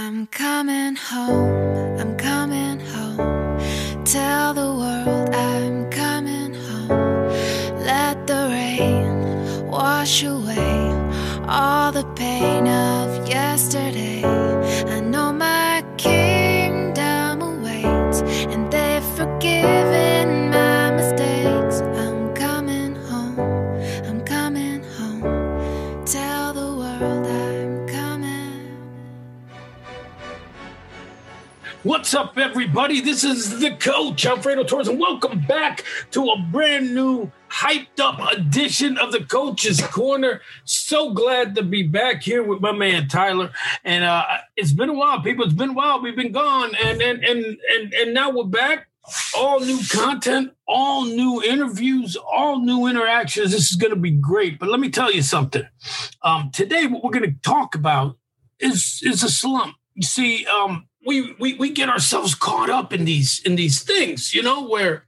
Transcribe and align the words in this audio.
I'm 0.00 0.28
coming 0.28 0.94
home, 0.94 1.98
I'm 1.98 2.16
coming 2.16 2.37
What's 31.88 32.12
up, 32.12 32.36
everybody? 32.36 33.00
This 33.00 33.24
is 33.24 33.60
the 33.60 33.70
coach, 33.70 34.26
Alfredo 34.26 34.64
Torres, 34.64 34.88
and 34.88 35.00
welcome 35.00 35.40
back 35.48 35.86
to 36.10 36.22
a 36.28 36.36
brand 36.52 36.94
new, 36.94 37.32
hyped 37.48 37.98
up 37.98 38.20
edition 38.30 38.98
of 38.98 39.10
the 39.10 39.24
Coach's 39.24 39.80
Corner. 39.80 40.42
So 40.66 41.14
glad 41.14 41.54
to 41.54 41.62
be 41.62 41.84
back 41.84 42.22
here 42.22 42.42
with 42.42 42.60
my 42.60 42.72
man 42.72 43.08
Tyler. 43.08 43.52
And 43.84 44.04
uh, 44.04 44.22
it's 44.54 44.74
been 44.74 44.90
a 44.90 44.92
while, 44.92 45.22
people. 45.22 45.46
It's 45.46 45.54
been 45.54 45.70
a 45.70 45.72
while. 45.72 46.02
We've 46.02 46.14
been 46.14 46.30
gone, 46.30 46.74
and 46.74 47.00
and 47.00 47.24
and 47.24 47.56
and 47.70 47.94
and 47.94 48.12
now 48.12 48.32
we're 48.32 48.44
back. 48.44 48.88
All 49.34 49.58
new 49.60 49.80
content, 49.90 50.52
all 50.66 51.06
new 51.06 51.42
interviews, 51.42 52.16
all 52.16 52.60
new 52.60 52.86
interactions. 52.86 53.52
This 53.52 53.70
is 53.70 53.76
going 53.76 53.94
to 53.94 53.98
be 53.98 54.10
great. 54.10 54.58
But 54.58 54.68
let 54.68 54.78
me 54.78 54.90
tell 54.90 55.10
you 55.10 55.22
something. 55.22 55.66
Um, 56.20 56.50
today, 56.52 56.86
what 56.86 57.02
we're 57.02 57.18
going 57.18 57.32
to 57.32 57.40
talk 57.40 57.74
about 57.74 58.18
is 58.60 59.00
is 59.02 59.22
a 59.22 59.30
slump. 59.30 59.76
You 59.94 60.02
see, 60.02 60.46
um, 60.46 60.87
we, 61.06 61.34
we 61.38 61.54
we 61.54 61.70
get 61.70 61.88
ourselves 61.88 62.34
caught 62.34 62.70
up 62.70 62.92
in 62.92 63.04
these 63.04 63.40
in 63.44 63.56
these 63.56 63.82
things, 63.82 64.34
you 64.34 64.42
know, 64.42 64.68
where 64.68 65.04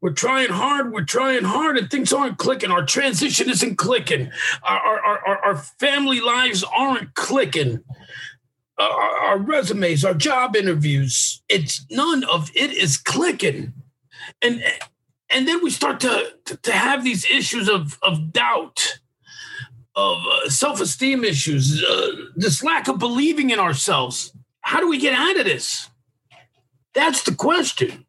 we're 0.00 0.12
trying 0.12 0.50
hard, 0.50 0.92
we're 0.92 1.04
trying 1.04 1.44
hard, 1.44 1.78
and 1.78 1.90
things 1.90 2.12
aren't 2.12 2.38
clicking. 2.38 2.70
Our 2.70 2.84
transition 2.84 3.48
isn't 3.48 3.76
clicking. 3.76 4.30
Our 4.62 4.78
our 4.78 5.18
our, 5.26 5.44
our 5.44 5.56
family 5.56 6.20
lives 6.20 6.64
aren't 6.64 7.14
clicking. 7.14 7.84
Our, 8.78 8.88
our 8.88 9.38
resumes, 9.38 10.04
our 10.04 10.14
job 10.14 10.56
interviews, 10.56 11.42
it's 11.48 11.86
none 11.90 12.24
of 12.24 12.50
it 12.54 12.72
is 12.72 12.96
clicking, 12.96 13.74
and 14.40 14.64
and 15.30 15.46
then 15.46 15.62
we 15.62 15.70
start 15.70 16.00
to 16.00 16.34
to, 16.46 16.56
to 16.56 16.72
have 16.72 17.04
these 17.04 17.24
issues 17.24 17.68
of 17.68 17.98
of 18.02 18.32
doubt 18.32 18.98
of 19.94 20.18
uh, 20.26 20.48
self-esteem 20.48 21.22
issues, 21.22 21.84
uh, 21.84 22.08
this 22.34 22.64
lack 22.64 22.88
of 22.88 22.98
believing 22.98 23.50
in 23.50 23.58
ourselves. 23.58 24.34
How 24.72 24.80
do 24.80 24.88
we 24.88 24.96
get 24.96 25.12
out 25.12 25.38
of 25.38 25.44
this? 25.44 25.90
That's 26.94 27.24
the 27.24 27.34
question. 27.34 28.06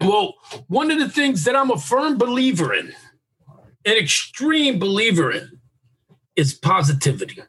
Well, 0.00 0.34
one 0.66 0.90
of 0.90 0.98
the 0.98 1.08
things 1.08 1.44
that 1.44 1.54
I'm 1.54 1.70
a 1.70 1.78
firm 1.78 2.18
believer 2.18 2.74
in, 2.74 2.92
an 3.84 3.96
extreme 3.96 4.80
believer 4.80 5.30
in, 5.30 5.60
is 6.34 6.52
positivity. 6.52 7.40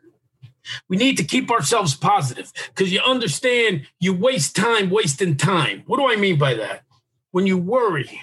We 0.90 0.98
need 0.98 1.18
to 1.18 1.24
keep 1.24 1.50
ourselves 1.50 1.96
positive 1.96 2.54
because 2.68 2.94
you 2.94 3.00
understand 3.02 3.88
you 4.00 4.14
waste 4.14 4.56
time 4.56 4.92
wasting 4.92 5.36
time. 5.36 5.82
What 5.88 5.98
do 5.98 6.08
I 6.08 6.18
mean 6.18 6.38
by 6.38 6.54
that? 6.54 6.84
When 7.32 7.48
you 7.48 7.58
worry, 7.58 8.22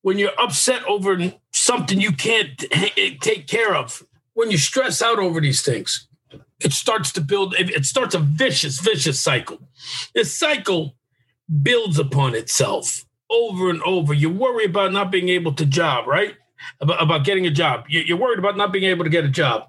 when 0.00 0.18
you're 0.18 0.40
upset 0.40 0.82
over 0.86 1.34
something 1.52 2.00
you 2.00 2.12
can't 2.12 2.64
eh, 2.70 2.88
eh, 2.96 3.10
take 3.20 3.46
care 3.46 3.74
of, 3.76 4.02
when 4.32 4.50
you 4.50 4.56
stress 4.56 5.02
out 5.02 5.18
over 5.18 5.38
these 5.38 5.60
things, 5.60 6.08
it 6.60 6.72
starts 6.72 7.12
to 7.12 7.20
build, 7.20 7.54
it 7.58 7.84
starts 7.84 8.14
a 8.14 8.18
vicious, 8.18 8.80
vicious 8.80 9.20
cycle. 9.20 9.58
This 10.14 10.36
cycle 10.36 10.96
builds 11.62 11.98
upon 11.98 12.34
itself 12.34 13.04
over 13.30 13.70
and 13.70 13.82
over. 13.82 14.12
You 14.14 14.30
worry 14.30 14.64
about 14.64 14.92
not 14.92 15.10
being 15.10 15.28
able 15.28 15.52
to 15.54 15.66
job, 15.66 16.06
right? 16.06 16.34
About, 16.80 17.02
about 17.02 17.24
getting 17.24 17.46
a 17.46 17.50
job. 17.50 17.84
You- 17.88 18.02
You're 18.02 18.18
worried 18.18 18.38
about 18.38 18.56
not 18.56 18.72
being 18.72 18.84
able 18.84 19.04
to 19.04 19.10
get 19.10 19.24
a 19.24 19.28
job. 19.28 19.68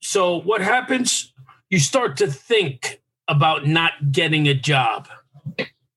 So 0.00 0.40
what 0.40 0.60
happens? 0.60 1.32
You 1.70 1.78
start 1.78 2.16
to 2.18 2.26
think 2.26 3.00
about 3.28 3.66
not 3.66 4.12
getting 4.12 4.46
a 4.46 4.54
job 4.54 5.08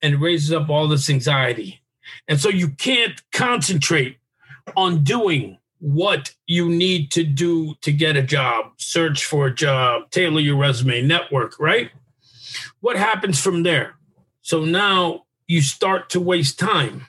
and 0.02 0.13
it 0.16 0.18
raises 0.18 0.52
up 0.52 0.69
all 0.69 0.88
this 0.88 1.09
anxiety. 1.09 1.81
And 2.28 2.40
so 2.40 2.50
you 2.50 2.69
can't 2.69 3.22
concentrate 3.31 4.18
on 4.75 5.03
doing 5.03 5.58
what 5.79 6.34
you 6.45 6.69
need 6.69 7.12
to 7.12 7.23
do 7.23 7.75
to 7.81 7.91
get 7.91 8.17
a 8.17 8.22
job, 8.22 8.72
search 8.78 9.25
for 9.25 9.47
a 9.47 9.56
job, 9.56 10.12
tailor 10.12 10.41
your 10.41 10.57
resume, 10.57 11.01
network, 11.01 11.59
right? 11.59 11.91
What 12.81 12.97
happens 12.97 13.40
from 13.40 13.63
there? 13.63 13.95
So 14.41 14.66
now 14.66 15.25
you 15.47 15.62
start 15.62 16.09
to 16.12 16.19
waste 16.19 16.59
time 16.59 17.07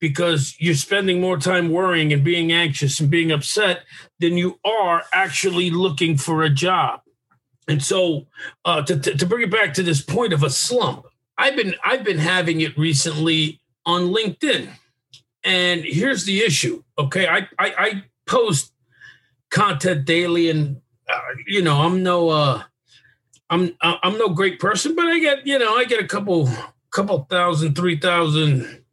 because 0.00 0.56
you're 0.58 0.74
spending 0.74 1.20
more 1.20 1.36
time 1.36 1.70
worrying 1.70 2.12
and 2.12 2.24
being 2.24 2.50
anxious 2.52 2.98
and 3.00 3.10
being 3.10 3.30
upset 3.30 3.82
than 4.18 4.36
you 4.36 4.58
are 4.64 5.02
actually 5.12 5.70
looking 5.70 6.16
for 6.16 6.42
a 6.42 6.50
job. 6.50 7.00
And 7.68 7.82
so 7.82 8.26
uh, 8.64 8.82
to, 8.82 8.98
to, 8.98 9.16
to 9.16 9.26
bring 9.26 9.42
it 9.42 9.50
back 9.50 9.74
to 9.74 9.82
this 9.82 10.02
point 10.02 10.32
of 10.32 10.42
a 10.42 10.50
slump, 10.50 11.06
I've 11.38 11.56
been 11.56 11.74
I've 11.84 12.04
been 12.04 12.18
having 12.18 12.60
it 12.60 12.76
recently 12.76 13.60
on 13.86 14.08
LinkedIn. 14.08 14.70
And 15.42 15.82
here's 15.84 16.24
the 16.24 16.40
issue. 16.40 16.82
Okay, 16.98 17.26
I 17.26 17.48
I, 17.58 17.74
I 17.78 18.04
post 18.26 18.72
content 19.50 20.04
daily, 20.04 20.50
and 20.50 20.80
uh, 21.08 21.20
you 21.46 21.62
know 21.62 21.80
I'm 21.80 22.02
no 22.02 22.28
uh, 22.28 22.62
I'm 23.48 23.76
I'm 23.80 24.18
no 24.18 24.28
great 24.28 24.60
person, 24.60 24.94
but 24.94 25.06
I 25.06 25.18
get 25.18 25.46
you 25.46 25.58
know 25.58 25.74
I 25.74 25.84
get 25.84 26.02
a 26.02 26.06
couple 26.06 26.48
couple 26.90 27.26
thousand, 27.30 27.74
three 27.74 27.98
thousand, 27.98 28.84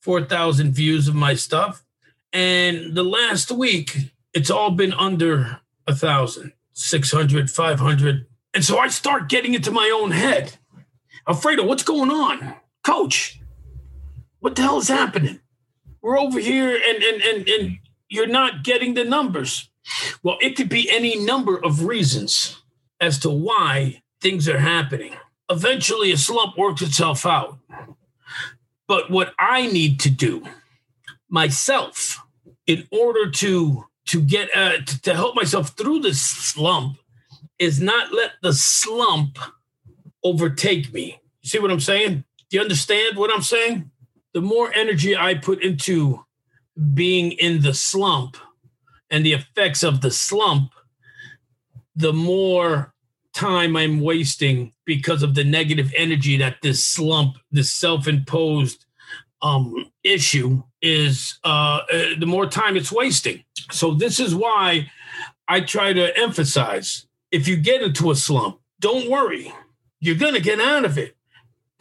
four 0.00 0.24
thousand 0.24 0.72
views 0.72 1.08
of 1.08 1.14
my 1.14 1.34
stuff, 1.34 1.84
and 2.32 2.94
the 2.94 3.02
last 3.02 3.50
week 3.50 3.96
it's 4.34 4.50
all 4.50 4.70
been 4.70 4.92
under 4.92 5.60
a 5.86 5.94
thousand, 5.94 6.52
six 6.72 7.10
hundred, 7.10 7.50
five 7.50 7.80
hundred, 7.80 8.26
and 8.54 8.64
so 8.64 8.78
I 8.78 8.88
start 8.88 9.28
getting 9.28 9.54
into 9.54 9.70
my 9.70 9.90
own 9.94 10.10
head. 10.10 10.56
Alfredo, 11.28 11.64
what's 11.64 11.84
going 11.84 12.10
on, 12.10 12.56
Coach? 12.84 13.40
What 14.40 14.56
the 14.56 14.62
hell 14.62 14.78
is 14.78 14.88
happening? 14.88 15.40
We're 16.02 16.18
over 16.18 16.40
here, 16.40 16.74
and 16.74 17.02
and 17.02 17.22
and 17.22 17.48
and 17.48 17.78
you're 18.08 18.26
not 18.26 18.64
getting 18.64 18.94
the 18.94 19.04
numbers. 19.04 19.70
Well, 20.22 20.36
it 20.40 20.56
could 20.56 20.68
be 20.68 20.90
any 20.90 21.16
number 21.24 21.56
of 21.56 21.84
reasons 21.84 22.60
as 23.00 23.18
to 23.20 23.30
why 23.30 24.02
things 24.20 24.48
are 24.48 24.58
happening. 24.58 25.14
Eventually, 25.48 26.12
a 26.12 26.16
slump 26.16 26.58
works 26.58 26.82
itself 26.82 27.24
out. 27.24 27.58
But 28.88 29.10
what 29.10 29.32
I 29.38 29.66
need 29.66 30.00
to 30.00 30.10
do 30.10 30.42
myself 31.28 32.20
in 32.66 32.86
order 32.90 33.30
to 33.30 33.86
to 34.06 34.20
get 34.20 34.50
uh, 34.56 34.78
to, 35.02 35.14
help 35.14 35.36
myself 35.36 35.76
through 35.76 36.00
this 36.00 36.20
slump 36.20 36.98
is 37.58 37.80
not 37.80 38.12
let 38.12 38.32
the 38.42 38.52
slump 38.52 39.38
overtake 40.24 40.92
me. 40.92 41.20
See 41.44 41.60
what 41.60 41.70
I'm 41.70 41.80
saying? 41.80 42.24
Do 42.50 42.56
you 42.56 42.60
understand 42.60 43.16
what 43.16 43.32
I'm 43.32 43.42
saying? 43.42 43.91
The 44.34 44.40
more 44.40 44.72
energy 44.74 45.16
I 45.16 45.34
put 45.34 45.62
into 45.62 46.24
being 46.94 47.32
in 47.32 47.62
the 47.62 47.74
slump 47.74 48.36
and 49.10 49.26
the 49.26 49.34
effects 49.34 49.82
of 49.82 50.00
the 50.00 50.10
slump, 50.10 50.72
the 51.94 52.12
more 52.12 52.94
time 53.34 53.76
I'm 53.76 54.00
wasting 54.00 54.72
because 54.84 55.22
of 55.22 55.34
the 55.34 55.44
negative 55.44 55.92
energy 55.96 56.36
that 56.38 56.56
this 56.62 56.84
slump, 56.84 57.36
this 57.50 57.72
self-imposed 57.72 58.84
um, 59.42 59.90
issue 60.02 60.62
is, 60.80 61.38
uh, 61.44 61.80
uh, 61.92 62.04
the 62.18 62.26
more 62.26 62.46
time 62.46 62.76
it's 62.76 62.92
wasting. 62.92 63.44
So 63.70 63.94
this 63.94 64.20
is 64.20 64.34
why 64.34 64.90
I 65.48 65.60
try 65.60 65.92
to 65.92 66.16
emphasize: 66.16 67.06
if 67.30 67.48
you 67.48 67.56
get 67.56 67.82
into 67.82 68.10
a 68.10 68.16
slump, 68.16 68.60
don't 68.80 69.10
worry, 69.10 69.52
you're 70.00 70.16
going 70.16 70.34
to 70.34 70.40
get 70.40 70.60
out 70.60 70.84
of 70.84 70.96
it. 70.96 71.16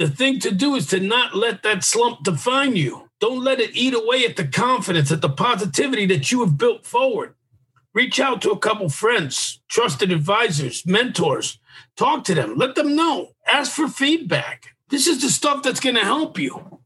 The 0.02 0.10
thing 0.10 0.40
to 0.40 0.50
do 0.50 0.74
is 0.74 0.88
to 0.88 1.00
not 1.00 1.36
let 1.36 1.62
that 1.62 1.84
slump 1.84 2.24
define 2.24 2.76
you. 2.76 3.12
Don't 3.20 3.44
let 3.44 3.60
it 3.60 3.76
eat 3.76 3.94
away 3.94 4.26
at 4.26 4.36
the 4.36 4.48
confidence, 4.48 5.12
at 5.12 5.22
the 5.22 5.30
positivity 5.30 6.08
that 6.08 6.32
you 6.32 6.40
have 6.40 6.58
built 6.58 6.88
forward. 6.88 7.36
Reach 7.94 8.20
out 8.20 8.42
to 8.42 8.50
a 8.50 8.58
couple 8.58 8.90
friends, 8.90 9.62
trusted 9.70 10.12
advisors, 10.12 10.84
mentors. 10.88 11.60
Talk 11.96 12.24
to 12.24 12.34
them. 12.34 12.56
Let 12.56 12.74
them 12.74 12.96
know. 12.96 13.34
Ask 13.46 13.74
for 13.74 13.88
feedback. 13.88 14.70
This 14.90 15.06
is 15.06 15.22
the 15.22 15.30
stuff 15.30 15.62
that's 15.62 15.80
going 15.80 15.98
to 15.98 16.02
help 16.02 16.40
you. 16.40 16.80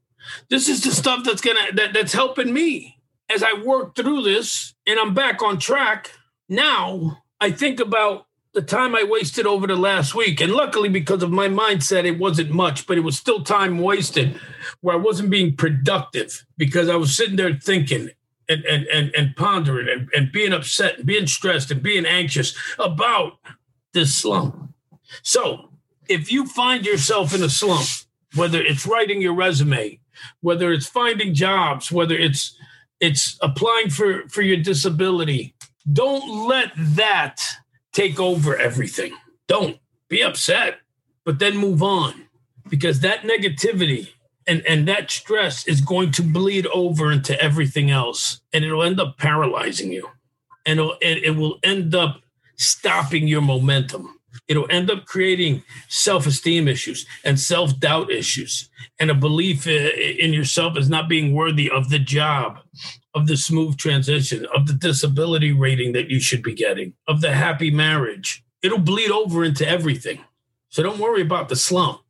This 0.50 0.68
is 0.68 0.84
the 0.84 0.92
stuff 0.92 1.24
that's 1.24 1.40
going 1.40 1.56
to 1.56 1.76
that, 1.78 1.94
that's 1.94 2.12
helping 2.12 2.52
me 2.52 2.98
as 3.34 3.44
I 3.44 3.54
work 3.54 3.96
through 3.96 4.24
this 4.24 4.76
and 4.86 5.00
I'm 5.00 5.14
back 5.14 5.42
on 5.42 5.58
track. 5.58 6.12
Now 6.50 7.22
I 7.40 7.52
think 7.52 7.80
about 7.80 8.26
the 8.56 8.62
time 8.62 8.96
I 8.96 9.04
wasted 9.04 9.46
over 9.46 9.68
the 9.68 9.76
last 9.76 10.16
week. 10.16 10.40
And 10.40 10.54
luckily, 10.54 10.88
because 10.88 11.22
of 11.22 11.30
my 11.30 11.50
mindset, 11.50 12.06
it 12.06 12.18
wasn't 12.18 12.52
much, 12.52 12.88
but 12.88 12.98
it 12.98 13.02
was 13.02 13.18
still 13.18 13.44
time 13.44 13.80
wasted 13.80 14.40
where 14.80 14.96
I 14.96 15.00
wasn't 15.00 15.30
being 15.30 15.56
productive 15.56 16.46
because 16.58 16.88
I 16.90 16.96
was 16.96 17.16
sitting 17.16 17.36
there 17.36 17.54
thinking 17.54 18.10
and 18.48 18.64
and 18.66 18.88
and, 18.88 19.14
and 19.14 19.36
pondering 19.36 19.90
and, 19.90 20.10
and 20.16 20.32
being 20.32 20.54
upset 20.54 20.98
and 20.98 21.06
being 21.06 21.28
stressed 21.28 21.70
and 21.70 21.84
being 21.84 22.06
anxious 22.06 22.56
about 22.80 23.34
this 23.94 24.16
slump. 24.16 24.74
So 25.22 25.70
if 26.08 26.32
you 26.32 26.46
find 26.46 26.86
yourself 26.86 27.36
in 27.36 27.44
a 27.44 27.50
slump, 27.50 27.88
whether 28.36 28.62
it's 28.62 28.88
writing 28.88 29.22
your 29.22 29.34
resume, 29.34 30.00
whether 30.40 30.72
it's 30.72 30.88
finding 30.88 31.34
jobs, 31.34 31.92
whether 31.92 32.16
it's 32.16 32.58
it's 33.02 33.38
applying 33.42 33.90
for 33.90 34.30
for 34.30 34.44
your 34.44 34.58
disability, 34.58 35.56
don't 35.92 36.48
let 36.48 36.72
that 36.78 37.42
take 37.96 38.20
over 38.20 38.56
everything. 38.58 39.14
Don't 39.48 39.80
be 40.10 40.22
upset, 40.22 40.76
but 41.24 41.40
then 41.40 41.58
move 41.58 41.82
on 41.82 42.28
because 42.70 43.00
that 43.00 43.22
negativity 43.22 44.10
and 44.46 44.64
and 44.68 44.88
that 44.88 45.10
stress 45.10 45.68
is 45.68 45.82
going 45.82 46.12
to 46.12 46.22
bleed 46.22 46.68
over 46.68 47.12
into 47.12 47.40
everything 47.42 47.90
else 47.90 48.42
and 48.54 48.64
it'll 48.64 48.84
end 48.84 49.00
up 49.00 49.18
paralyzing 49.18 49.92
you 49.92 50.08
and 50.66 50.80
it'll, 50.80 50.98
it, 51.02 51.24
it 51.24 51.32
will 51.32 51.58
end 51.64 51.96
up 51.96 52.22
stopping 52.58 53.28
your 53.28 53.42
momentum 53.42 54.15
it'll 54.48 54.70
end 54.70 54.92
up 54.92 55.06
creating 55.06 55.64
self-esteem 55.90 56.68
issues 56.68 57.06
and 57.24 57.40
self-doubt 57.40 58.12
issues. 58.12 58.70
And 59.00 59.12
a 59.12 59.16
belief 59.16 59.68
in 59.68 60.34
yourself 60.34 60.78
as 60.78 60.90
not 60.90 61.10
being 61.10 61.34
worthy 61.34 61.70
of 61.70 61.90
the 61.90 62.00
job 62.00 62.60
of 63.14 63.28
the 63.28 63.38
smooth 63.38 63.78
transition 63.78 64.46
of 64.56 64.68
the 64.68 64.74
disability 64.74 65.52
rating 65.52 65.94
that 65.94 66.10
you 66.10 66.20
should 66.20 66.44
be 66.44 66.54
getting 66.54 66.94
of 67.08 67.22
the 67.22 67.34
happy 67.34 67.72
marriage. 67.72 68.44
It'll 68.62 68.80
bleed 68.80 69.12
over 69.12 69.44
into 69.44 69.68
everything. 69.68 70.24
So 70.70 70.84
don't 70.84 71.00
worry 71.00 71.22
about 71.22 71.50
the 71.50 71.56
slump. 71.56 72.02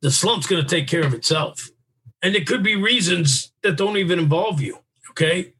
The 0.00 0.10
slump's 0.10 0.46
going 0.46 0.62
to 0.62 0.68
take 0.68 0.88
care 0.88 1.04
of 1.04 1.14
itself. 1.14 1.70
And 2.22 2.34
it 2.34 2.46
could 2.46 2.62
be 2.62 2.76
reasons 2.76 3.52
that 3.62 3.76
don't 3.76 3.96
even 3.96 4.18
involve 4.18 4.60
you 4.60 4.78
okay? 5.12 5.54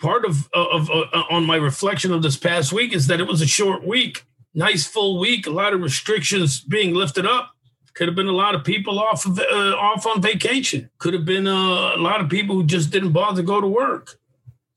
Part 0.00 0.24
of, 0.24 0.48
of, 0.52 0.90
of 0.90 1.06
uh, 1.12 1.22
on 1.30 1.44
my 1.44 1.56
reflection 1.56 2.12
of 2.12 2.22
this 2.22 2.36
past 2.36 2.72
week 2.72 2.92
is 2.92 3.06
that 3.06 3.20
it 3.20 3.28
was 3.28 3.40
a 3.40 3.46
short 3.46 3.86
week 3.86 4.24
nice 4.54 4.86
full 4.86 5.18
week, 5.18 5.46
a 5.46 5.50
lot 5.50 5.72
of 5.72 5.80
restrictions 5.80 6.60
being 6.60 6.94
lifted 6.94 7.26
up. 7.26 7.52
Could 7.94 8.08
have 8.08 8.14
been 8.14 8.26
a 8.26 8.32
lot 8.32 8.54
of 8.54 8.64
people 8.64 8.98
off 8.98 9.26
of, 9.26 9.38
uh, 9.38 9.76
off 9.76 10.06
on 10.06 10.22
vacation. 10.22 10.88
Could 10.98 11.12
have 11.12 11.26
been 11.26 11.46
uh, 11.46 11.94
a 11.94 11.98
lot 11.98 12.22
of 12.22 12.30
people 12.30 12.54
who 12.56 12.64
just 12.64 12.90
didn't 12.90 13.12
bother 13.12 13.42
to 13.42 13.46
go 13.46 13.60
to 13.60 13.66
work. 13.66 14.18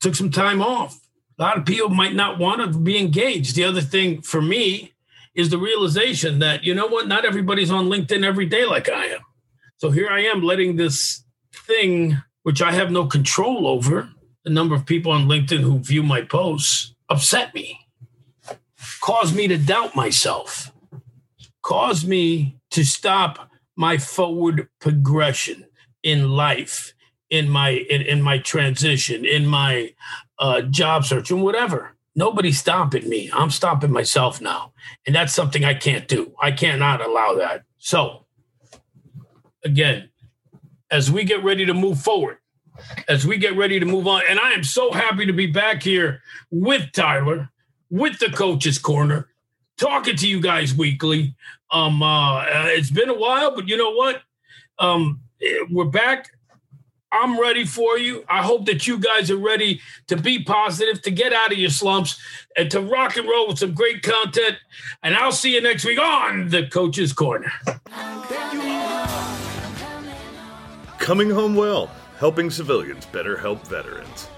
Took 0.00 0.14
some 0.14 0.30
time 0.30 0.60
off. 0.60 1.00
A 1.38 1.42
lot 1.42 1.56
of 1.56 1.64
people 1.64 1.88
might 1.88 2.14
not 2.14 2.38
want 2.38 2.60
to 2.60 2.78
be 2.78 2.98
engaged. 2.98 3.56
The 3.56 3.64
other 3.64 3.80
thing 3.80 4.20
for 4.20 4.42
me 4.42 4.92
is 5.34 5.48
the 5.48 5.58
realization 5.58 6.40
that 6.40 6.64
you 6.64 6.74
know 6.74 6.86
what, 6.86 7.08
not 7.08 7.24
everybody's 7.24 7.70
on 7.70 7.86
LinkedIn 7.86 8.24
every 8.24 8.46
day 8.46 8.66
like 8.66 8.90
I 8.90 9.06
am. 9.06 9.20
So 9.78 9.90
here 9.90 10.08
I 10.10 10.20
am 10.20 10.42
letting 10.42 10.76
this 10.76 11.24
thing, 11.54 12.18
which 12.42 12.60
I 12.60 12.72
have 12.72 12.90
no 12.90 13.06
control 13.06 13.66
over, 13.66 14.10
the 14.44 14.50
number 14.50 14.74
of 14.74 14.86
people 14.86 15.12
on 15.12 15.26
LinkedIn 15.26 15.60
who 15.60 15.78
view 15.78 16.02
my 16.02 16.22
posts, 16.22 16.94
upset 17.08 17.54
me 17.54 17.85
caused 19.06 19.36
me 19.36 19.46
to 19.46 19.56
doubt 19.56 19.94
myself, 19.94 20.72
caused 21.62 22.08
me 22.08 22.58
to 22.72 22.84
stop 22.84 23.48
my 23.76 23.96
forward 23.96 24.68
progression 24.80 25.64
in 26.02 26.30
life, 26.30 26.92
in 27.30 27.48
my 27.48 27.68
in, 27.70 28.02
in 28.02 28.20
my 28.20 28.38
transition, 28.38 29.24
in 29.24 29.46
my 29.46 29.94
uh, 30.40 30.60
job 30.60 31.04
search, 31.04 31.30
and 31.30 31.40
whatever. 31.40 31.92
Nobody's 32.16 32.58
stopping 32.58 33.08
me. 33.08 33.30
I'm 33.32 33.50
stopping 33.50 33.92
myself 33.92 34.40
now, 34.40 34.72
and 35.06 35.14
that's 35.14 35.32
something 35.32 35.64
I 35.64 35.74
can't 35.74 36.08
do. 36.08 36.34
I 36.42 36.50
cannot 36.50 37.00
allow 37.00 37.34
that. 37.34 37.62
So, 37.78 38.26
again, 39.64 40.08
as 40.90 41.12
we 41.12 41.22
get 41.22 41.44
ready 41.44 41.64
to 41.64 41.74
move 41.74 42.00
forward, 42.00 42.38
as 43.06 43.24
we 43.24 43.38
get 43.38 43.56
ready 43.56 43.78
to 43.78 43.86
move 43.86 44.08
on, 44.08 44.22
and 44.28 44.40
I 44.40 44.50
am 44.50 44.64
so 44.64 44.90
happy 44.90 45.26
to 45.26 45.32
be 45.32 45.46
back 45.46 45.84
here 45.84 46.22
with 46.50 46.90
Tyler 46.90 47.50
with 47.90 48.18
the 48.18 48.30
coach's 48.30 48.78
corner, 48.78 49.28
talking 49.76 50.16
to 50.16 50.28
you 50.28 50.40
guys 50.40 50.74
weekly. 50.74 51.34
Um, 51.70 52.02
uh, 52.02 52.44
it's 52.46 52.90
been 52.90 53.08
a 53.08 53.14
while, 53.14 53.54
but 53.54 53.68
you 53.68 53.76
know 53.76 53.92
what? 53.92 54.22
Um, 54.78 55.20
we're 55.70 55.84
back. 55.84 56.30
I'm 57.12 57.40
ready 57.40 57.64
for 57.64 57.96
you. 57.96 58.24
I 58.28 58.42
hope 58.42 58.66
that 58.66 58.86
you 58.86 58.98
guys 58.98 59.30
are 59.30 59.36
ready 59.36 59.80
to 60.08 60.16
be 60.16 60.42
positive, 60.42 61.00
to 61.02 61.10
get 61.10 61.32
out 61.32 61.52
of 61.52 61.58
your 61.58 61.70
slumps, 61.70 62.20
and 62.56 62.70
to 62.72 62.80
rock 62.80 63.16
and 63.16 63.28
roll 63.28 63.48
with 63.48 63.58
some 63.58 63.72
great 63.74 64.02
content. 64.02 64.56
And 65.02 65.14
I'll 65.14 65.32
see 65.32 65.54
you 65.54 65.60
next 65.60 65.84
week 65.84 65.98
on 65.98 66.48
the 66.48 66.66
Coach's 66.66 67.12
Corner. 67.12 67.52
Coming 70.98 71.30
home 71.30 71.54
well, 71.54 71.90
helping 72.18 72.50
civilians 72.50 73.06
better 73.06 73.36
help 73.36 73.66
veterans. 73.66 74.28